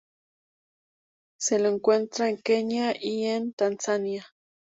Se 1.39 1.59
lo 1.59 1.69
encuentra 1.69 2.27
en 2.27 2.37
Kenya 2.41 2.95
y 2.99 3.27
Tanzania. 3.51 4.25